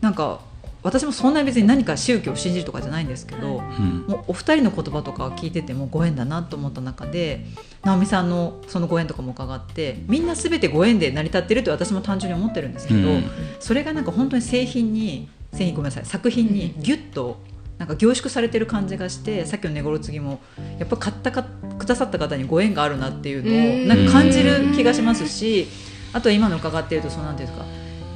[0.01, 0.39] なんか
[0.83, 4.05] 私もそんなに別に何か宗教を信じるとかじゃないんですけど、うん。
[4.07, 7.45] もうお二人の言葉とかを聞いててもご縁だなと思った中で
[7.83, 13.23] 直美さんのそのご縁とかも伺ってみんな全てご縁で成り立ってるって私も単純に思ってるんですけど、うん。
[13.59, 17.37] それがなんか本当に製品に製品ごめんなさい作品にギュッと
[17.77, 20.39] なんか凝縮されてる感じがしてさっきの寝頃次も
[20.79, 25.67] やっぱ買ったかくださった方にご縁があるなっていうのをなんか感じる気がしますし
[26.13, 27.65] あとは今の伺っているとそうなんていうんですか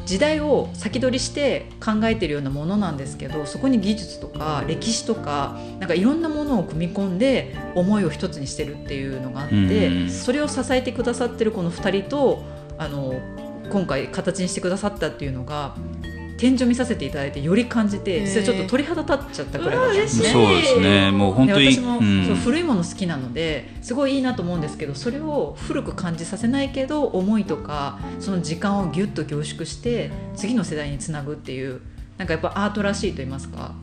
[0.07, 10.09] 時代を先取りして考えてるようなものなんですけどそこに技術とか歴史とかなんかいろんなものを組み込んで思いを一つにしてるっていうのがあって、うん。
[10.09, 12.41] それを支えてくださってるこの2人と
[12.77, 13.19] あの
[13.69, 15.75] 今回形にしてくださったっていうのが
[16.37, 21.11] 展示を見させていただいてより感じてそれちょっと鳥肌立っちゃったくらいだったんうわですねそうですね。
[21.11, 22.25] もう本当にで私も、うん。
[22.25, 31.81] そう古いもの好きなのですごいいいなと思うんですけどそれを古く感じさせないけど思いとかその時間をギュッと凝縮して次の世代につなぐっていう
[32.17, 33.73] なんかやっぱアートらしいと言いますか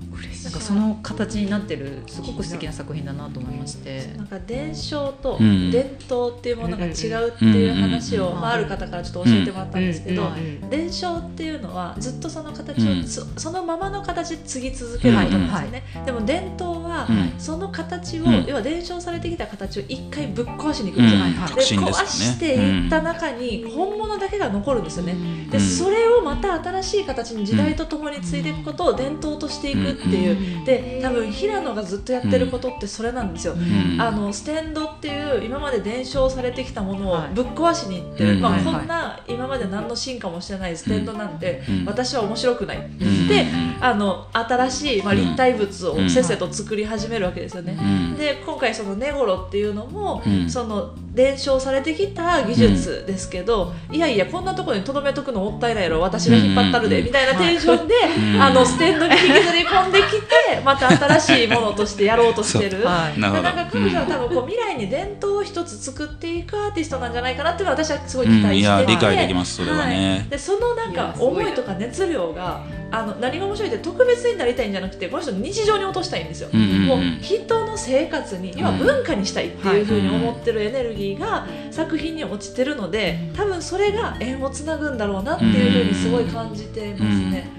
[0.44, 4.12] なんかその形になってるすごく素敵な作品だなと思いまして。
[4.16, 5.70] なんか伝承とうん。
[5.70, 6.92] 伝統っていうものが違う
[7.28, 8.40] っていう話を、うん。
[8.40, 10.30] まあ、ある方からちょっと教えてもらったんですけど、
[10.70, 13.04] 伝承っていうのはずっとその形を、うん。
[13.04, 17.32] そそのままの形で継ぎ続けることなんですよね、でも伝統は、うん。
[17.38, 18.44] その形を、うん。
[18.46, 21.32] 要は伝承されてきた形を一回ぶっ壊しに行くんですよ、うん。
[21.32, 21.54] はい。
[21.54, 25.14] で壊していった中に本物だけが残るんですよね、
[25.50, 25.64] でうん。
[25.64, 34.00] それをまた新しい形に時代とともに継いでいくことを伝統としていくっていう、で多分平野がずっとやってることってそれなんですよ、うん。
[34.00, 37.34] あのステンドっていう今まで伝承されてきたものをはい。
[37.34, 38.40] ぶっ壊しにいってる、うん。
[38.40, 41.84] まあ、はいこんな今まで何の進化もしてないステンドなんて、うん。
[41.84, 43.28] 私は面白くない、ん。
[43.28, 43.46] で
[43.80, 47.76] あの新しい、まあ、立体物うんをせっせと作り始めるわけですよね。
[47.80, 48.16] うん。
[48.16, 50.50] で今回その根頃っていうのも、うん。
[50.50, 56.00] その伝承されてきた技術ですけど、いやいやこんなところにとどめとくのもったいないやろ。
[56.00, 57.04] 私が引っ張ったるで、うん。
[57.06, 57.94] みたいなテンションで、
[58.34, 62.84] うんあのステンドに引きずり込んできてまた新しいものとしてやろうとしてる。
[62.84, 63.20] はい。
[63.20, 70.24] なんか彼女は多分こう未来に伝統を一つ作っていくアーティストなんじゃないかなっていうのは私はすごい期待してて、うんいや理解できますそれはね。
[70.26, 70.30] い。
[70.30, 76.86] でそのなんか思いとか熱量があの何が面白いって特別になりたいんじゃなくてこの人日常に落としたいんですよ、うんうんうん。
[76.86, 87.50] もう人の生活に要は文化にしたいっていうふうに思ってるエネルギーが作品に落ちてるので多分それが縁をつなぐんだろうなっていうふうにすごい感じてますね。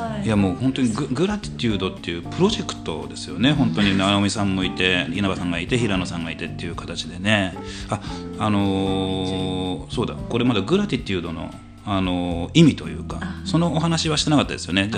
[0.00, 0.24] はい。
[0.24, 3.52] いやもう本当にググラティテュードっていうプロジェクトですよね。
[3.52, 7.54] 本当に直美さんもいて稲葉さんがいて平野さんがいてっていう形でね。
[7.88, 8.00] あ
[8.38, 10.14] あのーそうだ。
[10.14, 11.50] これまだグラティテュードの、
[11.84, 14.90] あのー意味というかそのお話はしてなかったですよね。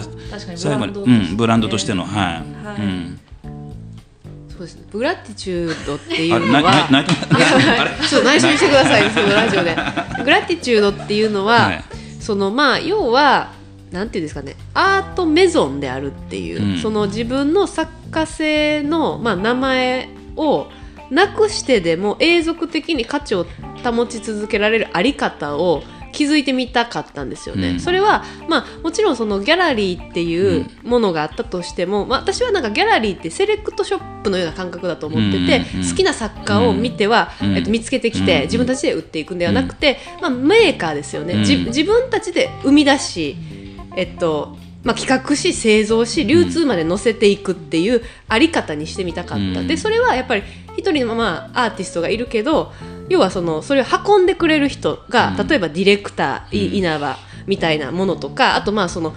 [0.57, 2.05] 最後にランドうん、ブランドとしての。
[2.05, 2.81] はい、はい。
[2.81, 3.21] うん、
[4.49, 4.83] そうですね。
[4.93, 9.11] グラティチュードっていうのは内緒にしてください。
[9.11, 9.77] そのラジオで。
[10.25, 11.85] グラティチュードっていうのは、はい。
[12.21, 13.51] そのまあ要は
[13.93, 16.79] なんていうんですかねアートメゾンであるっていう、うん。
[16.79, 20.67] その自分の作家性の、まあ、名前を
[21.11, 23.47] なくしてでも永続的に価値を
[23.85, 27.81] 保ち続けられるあり方を気づいてみたかったんですよね、うん。
[27.81, 37.57] それは、まあ、もちろんそのギャラリーっていうものがあったとしても、まあ、私はなんかギャラリーってセレクトショップのような感覚だと思ってて、うんうん好きな作家を見ては、うん。
[37.57, 38.43] えっと、見つけてきて、うん。
[38.43, 43.37] 自分たちで売っていくんではなくて、まあ、メーカーですよね、自分たちで生み出し、
[43.97, 49.69] えっとまあ、企画し製造し流通まで乗せていくっていうあり方にしてみたかった、うん。
[49.69, 50.43] でそれはやっぱり
[50.77, 52.73] 一人のまあアーティストがいるけど
[53.09, 55.47] 要はそのそれを運んでくれる人が、うん。
[55.47, 59.15] 例えばディレクター、いうん稲葉みたいなものとかあとまあその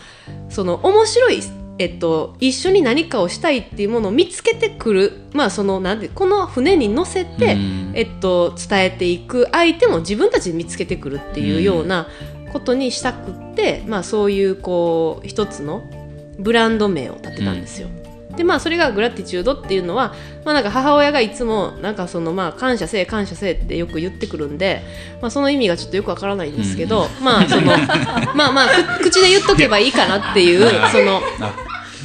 [0.50, 1.42] その面白い
[1.78, 7.92] えっと、一緒に何かをしたいっていうものを見つけてくる、まあ、そのなんでこの船に乗せて、うん。
[7.96, 12.08] えっと、伝えていく相手も自分たちで見つけてくるっていうような
[12.56, 15.84] ことにしたくって、まあ、そういうこう一つの
[16.40, 17.90] ブランド名を立てたんですよ。
[18.38, 20.14] でまあそれがグラティチュードっていうのは、
[20.46, 24.84] まあ、なんか母親がいつもなんかそのまあ感謝せえ感謝せえってよく言ってくるんで、
[25.22, 27.78] まあ、その意味がちょっとよくわからないんですけど、まあその
[28.36, 28.68] まあまあ
[29.00, 31.54] く口で言っとけばいいかなっていうそのあ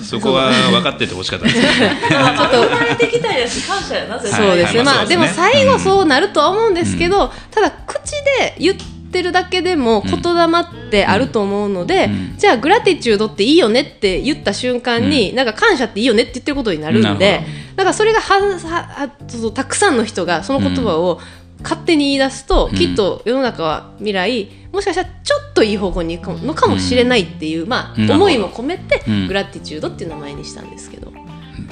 [0.04, 1.62] そこは分かっててほしかったですね。
[2.10, 3.60] ちょっと生まれてきたいです。
[3.60, 4.86] し感謝やなそうですね、はい。
[4.86, 12.34] まあでも最後そうなるとは思うんですけど、ただ口で言ってるだけでも言霊ってあると思うので、うん。
[12.36, 17.40] じゃあグラティチュードっていいよねって言った瞬間に、なんか感謝っていいよねって言ってることになるんなで
[17.76, 21.20] なんかそれがはははたくさんの人がその言葉を
[21.62, 22.76] 勝手に言い出すと、うん。
[22.76, 28.10] きっと世の中は未来もしかしたらちょっといい方向に行くのかもしれないっていう、まあ、うん。
[28.10, 29.26] 思いも込めて、うん。
[29.26, 31.09] グラティチュードっていう名前にしたんですけど。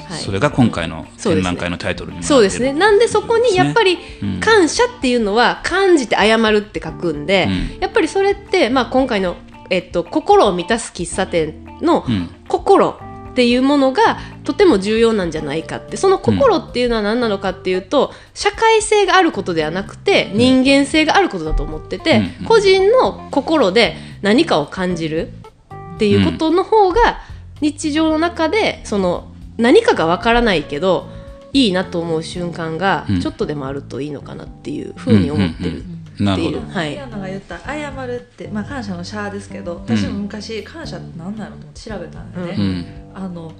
[0.09, 0.21] はい。
[0.21, 2.73] それが今回の展覧会のタイトルにもなっているそうですね。
[2.73, 4.39] なんでそこにやっぱりうん。
[4.39, 7.79] 感謝っていうのは感じて謝るって書くんで、うん。
[7.79, 9.37] やっぱりそれってまあ今回の
[9.71, 12.29] えっと、心を満たす喫茶店のうん。
[12.47, 22.45] 心っていうものがとても重要なんじゃないかってその心っていうのは何なのかっていうと、社会性があることではなくて人間性があることだと思ってて、うん。
[22.45, 25.31] 個人の心で何かを感じる
[25.95, 27.19] っていうことの方が
[27.61, 31.09] 日常の中でその何かがわからないけど
[31.53, 33.21] いいなと思う瞬間がうん。
[33.21, 36.61] ちょっとでもあるといいのかなっていうふうに思ってるっていう、なるほど。
[36.61, 36.95] はい。
[36.95, 42.85] ヤナが言った「謝る」って、まあ、感謝のシャーですけど私も昔感謝って何なのと思って調べたんでね、うん。
[43.15, 43.51] あの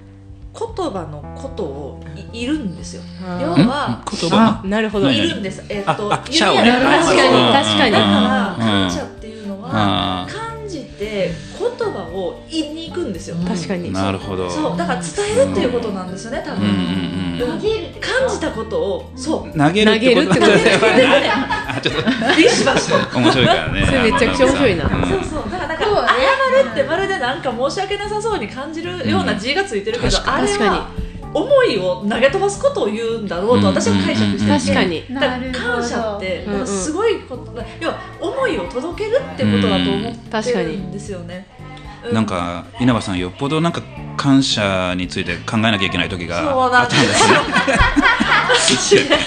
[0.54, 3.04] 言葉のことをいいるんですよ。
[3.24, 4.62] あ要ーは言葉？
[4.66, 5.08] なるほど。
[5.08, 5.64] 何いるんです。
[5.70, 6.18] えっーをね。
[6.18, 7.92] 確かにうん確かに。
[7.92, 8.60] だからうん。
[8.60, 10.49] 感謝っていうのはあ感
[11.00, 13.38] じて言葉を言いに行くんですよ。
[13.48, 13.90] 確かに。
[13.90, 14.50] ーなるほど。
[14.50, 17.60] そうだから伝えるっていうことなんですよね多うんうん分、うん。
[17.62, 19.58] 投げるって感じたことをそう。
[19.58, 20.36] 投げるってこと。
[20.36, 20.90] 投げるってこと
[21.70, 21.96] あちょっ
[22.38, 23.86] ビシ面白いからね。
[23.86, 24.84] それめちゃくちゃ面白いな。
[24.86, 25.52] うんそうそう。
[25.52, 25.90] だからなんかね。
[26.54, 30.90] 謝るってまるでなんか申し訳なさそうに感じるような字がついてるけど、確あれ確かは
[31.34, 35.04] 思いを投げ飛ばすことを言うんだろうと私は解釈してて、確かに。
[35.14, 35.74] だからなるほど。
[35.74, 36.68] 感謝ってうんうん。
[36.68, 41.48] すごいことだ要は思いを届けるってことだと思ってるんですよね。
[42.10, 43.82] うなんか稲葉さんよっぽどなんか
[44.16, 47.08] 感謝について考えなきゃいけない時があったんで
[48.56, 49.18] すすねマジで考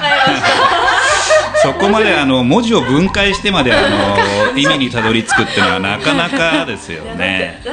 [0.00, 1.02] えました。
[1.62, 3.80] そこまであの文字を分解してまであ
[4.52, 7.60] の意味にたどり着くっていうのはなかなかですよね。
[7.64, 7.72] 感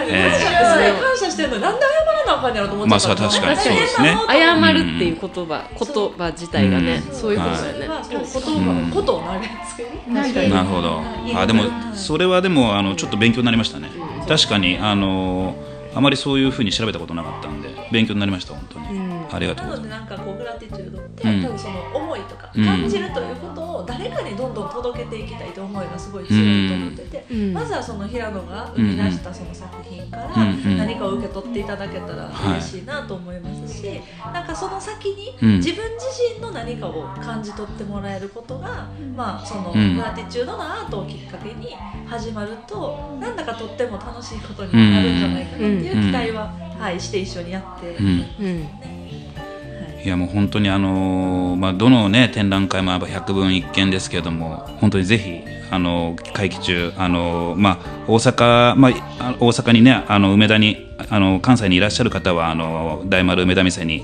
[1.17, 4.17] 謝してるのになんで謝らなあかんやろと思っちゃったまあ確かにそうですね。
[4.27, 7.15] 謝るっていう言葉、言葉自体がね、うん。
[7.15, 8.91] そういうことだよね、はい。
[8.91, 10.49] ことを投げつける。
[10.49, 11.01] なるほど。
[11.35, 11.63] あでも
[11.93, 13.89] それはでもあのちょっと勉強になりましたね。
[14.27, 15.55] 確かにあの
[15.95, 19.18] あまりそういうふうに調べたことなかったんで勉強になりました本当に。
[19.29, 21.43] うんありがとうなございまのでなんかこうグラティチュードって、うん。
[21.43, 22.65] 多分その思いとかうん。
[22.65, 27.53] 感じるということを誰かにどんどん届けていきたいという思いがすごい強いと思ってて、うん。
[27.53, 34.01] まずはその平野が生み出したその作品から何かを受け取っていただけたら嬉しいなと思いますし、
[34.33, 35.57] なんかその先にうん。
[35.57, 39.95] 自分自身の何かを感じ取ってもらえることが、まあそのうん。
[39.95, 41.75] グラティチュードのアートをきっかけに
[42.07, 46.47] 始まるとなんだかとっても楽しいことになるんじゃないかなっていう期待は、
[46.79, 48.07] はい、して一緒にやってうん。
[48.07, 48.09] う
[48.95, 48.98] ん
[50.03, 64.03] いやもう本当にあのーまあどのね展覧会もやっぱ百聞一見ですけれども本当にぜひあのー会期中あのーまあ大阪まああ大阪にねあの梅田にあの関西にいらっしゃる方はあの大丸梅田店に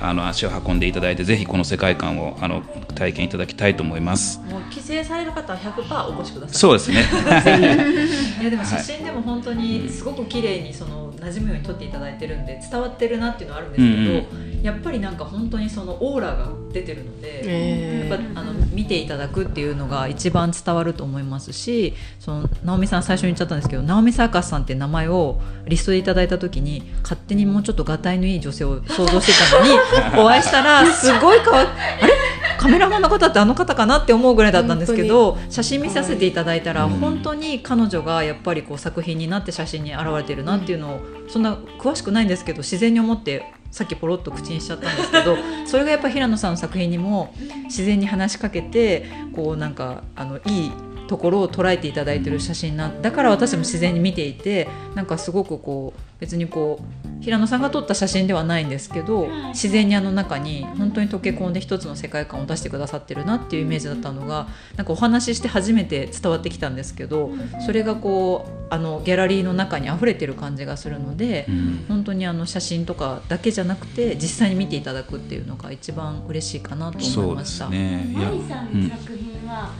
[0.00, 2.62] あの足を運んでいただいてぜひこの世界観をあの
[2.94, 4.40] 体験いただきたいと思います。
[4.40, 6.58] もう帰省される方は100%お越しください。
[6.58, 7.00] そうですね。
[8.40, 31.62] いやでも写真でも本当にすごく綺麗にその馴染むように撮っていただいてるんで伝わってるなっていうのはあるんですけど、やっぱりなんか本当にそのオーラが出てるので、えやっぱあの見ていただくっていうのが一番伝わると思いますしその直美さん最初に言っちゃったんですけど直美サーカスさんって名前をリストでいただいた時に勝手にもうちょっとがたいのいい女性を想像してたのに お会いしたらすごいかわあ
[32.04, 32.12] れ？
[32.58, 36.92] カメラマンの方ってあの方かなって思うぐらいだったんですけど写真見させていただいたらうん。
[36.94, 43.44] 本当に彼女がやっぱりこう作品になって写真に現れてるなっていうのをそんな詳しくないんですけど自然に思って
[43.76, 45.36] さっきポロッと口にしちゃったんですけど
[45.66, 47.34] それがやっぱ平野さんの作品にも
[47.64, 50.72] 自然に話しかけてこうなんかあのいい
[51.08, 67.30] ところを捉えていただいてる写真なんだから私も自然に見ていてなんかすごくこう別にこう平野さんが撮った写真ではないんですけど自然にあの中に本当に溶け込んで一つの世界観を出してくださってるなっていうイメージだったのがなんかお話しして初めて伝わってきたんですけど
[67.64, 77.66] それがこうあのギャラリーの中に溢れてる感じがするのでうん本当にあの写真とかだけじゃなくて実際に見ていただくっていうのが一番嬉しいかなと思いうました。
[77.66, 78.06] すね。
[78.48, 79.70] さんの作品は、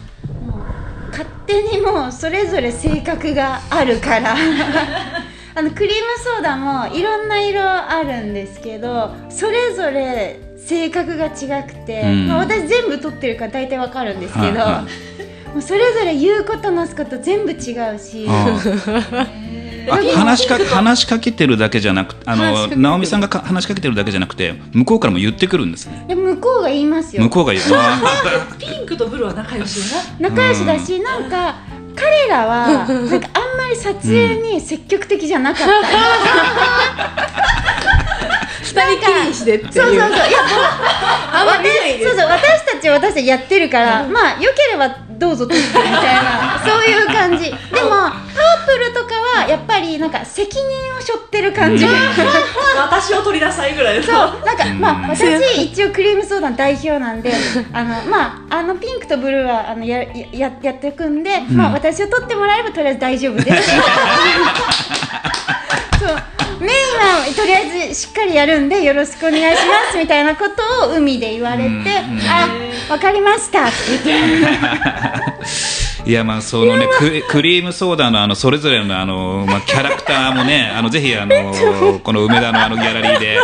[0.47, 4.37] もう勝手にもうそれぞれ性格があるから
[5.57, 14.87] あのクリームソーダもいろんな色あるんですけどそれぞれ性格が違くて、うんまあ、私全部撮ってるから大体わかるんですけど、はいは
[15.55, 18.27] もうそれぞれ言うことなすこと全部違うし。
[18.29, 18.59] あ
[19.89, 26.05] あ 話しか話しかけてるだけじゃなくあの直美さんがか話しかけてるだけじゃなくて向こうからも言ってくるんですね。
[26.09, 27.65] で向こうが言いますよ向こうが言う。
[27.73, 28.01] あ
[28.59, 29.81] ピンクとブルーは仲良し。
[30.19, 31.55] 仲良しだし、なんか
[31.97, 35.67] 彼らはなんかあんまり撮影に積極的じゃなかった、
[37.63, 37.66] 二
[38.83, 39.73] 人きりにしてっていう。
[39.73, 40.11] そうそうそう。
[40.11, 40.39] いや
[41.33, 41.69] あんま見
[42.05, 47.45] そうそう私たちは私たちやってるから、まあ良ければどうぞ撮ってみたいな そういう感じ。
[47.45, 50.65] でもパープルとかははやっぱりなんか責任
[50.97, 51.85] を背負ってる感じ。
[51.85, 51.93] が、
[52.83, 54.03] 私を取りなさいぐらいの。
[54.03, 54.15] そう
[54.45, 55.17] なんかまあうん。
[55.17, 55.23] 私
[55.63, 57.33] 一応クリームソーダの代表なんで
[57.73, 63.71] あのまああのピンクとブルーはあのややややっていくんで、まあ私を取ってもらえればとりあえず大丈夫です。
[66.01, 71.85] そうメインはとりあえずしっかりやるんでよろしくお願いしますみたいなことを海で言われて、うん
[72.29, 72.49] あ
[72.89, 73.67] わかりました。
[73.67, 74.03] って言っ
[76.05, 83.39] ていやまあそのねククリームソーダのあのそれぞれのあのまあキャラクターもね あのぜひあのこの梅田のあのギャラリーで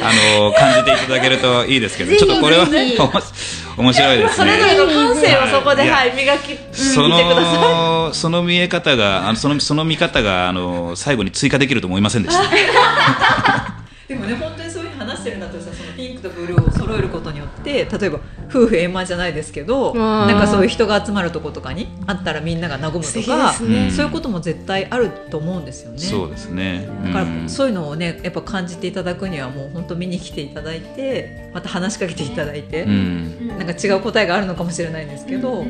[0.00, 2.66] あの感じていただけるといいですけどちょっとこれは
[3.76, 4.72] 面白いですそれぞね。
[4.72, 7.60] れの感性をそこで、はいはい、磨き、そ見てください。
[7.60, 12.42] のその見え方があのそのその見方があの最後に追加できると思いませんでした。
[14.08, 23.90] でもね本当にそういう話してるんだったらさそのピンクとブルーを揃えることによって例えば夫婦円満じゃないですけどんなんかそういう人が集まるとことかにあったらみんなが和むとか、ね。
[23.90, 25.98] そういうことも絶対あると思うんですよね。
[25.98, 26.88] そうですね。
[27.04, 27.48] だからうん。
[27.48, 33.48] そういうのをねやっぱ感じていただくにはもう本当見に来ていただいてまた話しかけていただいて、うん。
[33.48, 35.64] なんか違う答えがあるのかもしれないんですけど、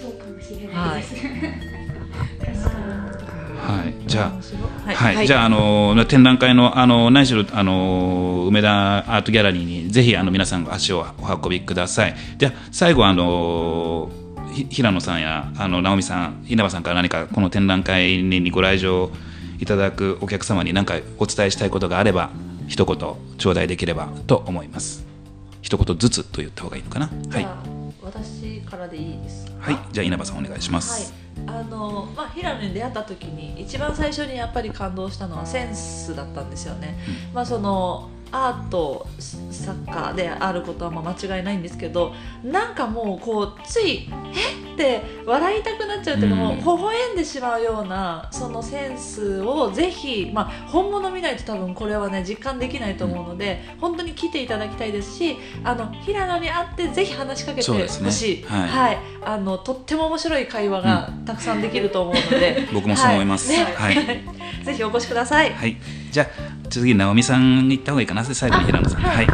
[0.00, 1.72] そうかもしれないです、はい
[4.06, 4.32] じゃあ。
[4.86, 12.14] はいはい、はいじゃあ、あの展覧会のあの何しろあの梅田アートギャラリーにぜひあの皆さん足をお運びください。
[12.38, 14.10] では最後あの
[14.52, 19.10] ひ平野さんやあの直美さん稲葉さんから何かこの展覧会にご来場
[19.60, 22.30] いただくお客様に何かお伝えしたいことがあれば
[22.66, 22.96] 一言
[23.38, 25.06] 頂戴できればと思います。
[25.62, 27.08] 一言ずつと言った方がいいのかな？
[27.30, 27.46] はい
[28.02, 29.52] 私からでいいですか？
[29.60, 31.14] はい、じゃあ稲葉さんお願いしまはいす。、
[31.46, 36.96] あのまあ平野に出会った時に一番最初にやっぱり感動したのはセンスだったんですよね。
[37.34, 39.06] まあそのアート
[39.50, 44.72] 作家であることはまあ間違いないんですけどなんかもうこうつい「え？
[44.72, 63.50] っ?」て笑いたくなっちゃうというか、もううん微笑んでしまうようなそのセンスをぜひ、まあ、本物見ないと多分これはね実感できないと思うので、本当に来ていただきたいですしあの平野に会ってぜひ話しかけてほそうですねしい、はいあのとっても面白い会話がたくさんできると思うので、 僕もそう思います。
[63.50, 63.94] ねはい。
[64.64, 65.52] ぜひお越しください。
[65.52, 65.76] はい。
[66.10, 66.26] じゃあ
[66.72, 68.24] 次直美さんに行った方がいいかな。
[68.24, 69.04] 最後に平野さん。
[69.04, 69.26] あはい。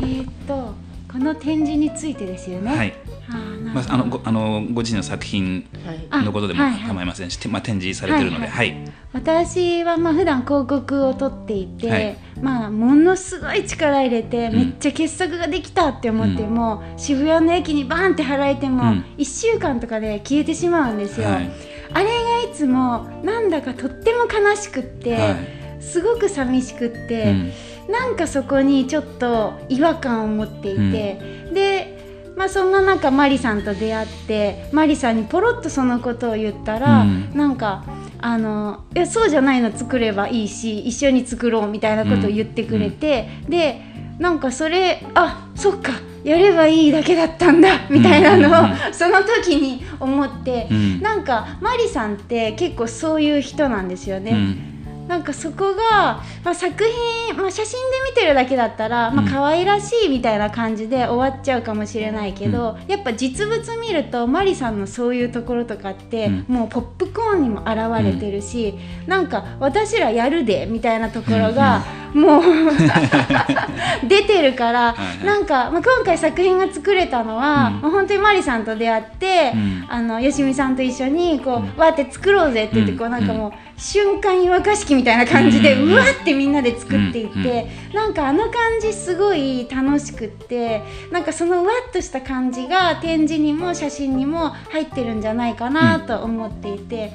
[0.00, 0.74] えーっと
[1.10, 2.76] この展示についてですよね。
[2.76, 2.92] はい。
[3.30, 4.22] あーなまあ、るほど。
[4.28, 5.66] あのごあのご自身の作品
[6.10, 6.24] はい。
[6.24, 8.76] のことでも構いませんし、てまあ、展示されてるので、ははい。
[9.14, 12.16] 私はまあ普段広告を撮っていて、はい。
[12.42, 14.54] まあものすごい力入れて、ん。
[14.54, 19.04] めっちゃ傑作ができたって思っても、渋谷の駅にバーンって払えても、うん。
[19.16, 21.50] 1週間とかで消えてしまうんですよ、はい。
[21.94, 22.10] あれが
[22.42, 27.52] いつもなんだかとっても悲しくって、はいすごく寂しくって、うん。
[27.92, 37.30] なんかそこにちょっと違和感を持っていて、で、まあ、そんな中マリさんと出会ってマリさんにポロッとそのことを言ったら、うん。
[37.34, 37.84] なんか
[38.18, 43.80] あのいやそうじゃないの作ればいいし一緒に作ろうみたいなことを言ってくれて、で
[44.18, 45.92] なんかそれあそっか
[46.24, 48.76] やればいいだけだったんだみたいなのを、うんうん。
[48.92, 51.00] その時に思って、うん。
[51.00, 54.30] なんかマリさんって結構そういう人なんですよね。
[54.32, 54.75] うん
[55.08, 59.28] なんかそこが、まあ、作品、まあ、写真で見てるだけだったら、まうん。
[59.28, 66.44] あ可愛らしいみたいな感じで終わっちゃうかもしれないけど、やっぱ実物見るとマリさんのそういうところとかって、うん。
[66.48, 68.74] もうポップコーンにも現れてるし、
[69.06, 71.84] なんか私らやるでみたいなところが、
[72.14, 72.42] もう
[74.08, 75.26] 出てるから、はいはい。
[75.26, 77.80] なんか、まあ、今回作品が作れたのは、うん。
[77.82, 79.84] まあ本当にマリさんと出会って、うん。
[79.88, 82.98] あのよしみさんと一緒にこう、わーって作ろうぜって言って、うん。
[82.98, 97.12] こうなんかもう、瞬間湯沸かし器みたいな感じで、ううんわーってみんなで作っていって、うんなんかあの感じすごい楽しくってなんかそのわっとした感じが展示にも写真にも入ってるんじゃないかなと思っていて、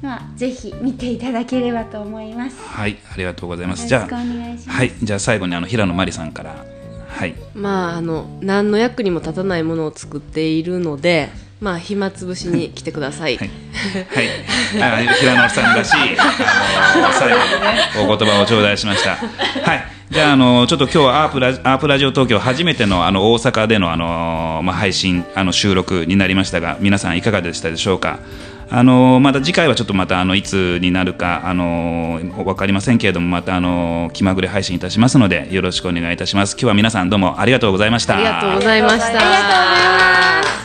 [0.00, 2.58] まあ、ぜひ見ていただければと思います。
[2.62, 3.86] はい、ありがとうございます。
[3.86, 4.14] じゃあ。
[4.14, 6.64] はい、じゃあ最後にあの平野真理さんから、
[7.08, 11.28] はい、まああの何の役にも立たないものを作っているので
[11.62, 13.50] まあ暇つぶしに来てください、はい、
[14.78, 17.36] はい、あ平野さんらしい、 あの最後
[18.04, 19.10] にお言葉を頂戴しました。
[19.10, 19.84] はい。
[20.10, 28.18] じゃあ、あの、ちょっと今日はアープラアープラジオ東京初めての、あの、大阪での、あの、まあ、配信、あの、収録になりましたが、皆さんいかがでしたでしょうか？
[28.74, 40.61] あのまた次回はちょっとまたあのいつになるかあの分かりませんけれどもまたあの気まぐれ配信いたしますのでよろしくお願いいたします今日は皆さんどうもありがとうございましたありがとうございましたありがとうございます。